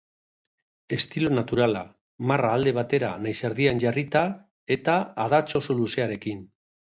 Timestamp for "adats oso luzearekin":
5.27-6.43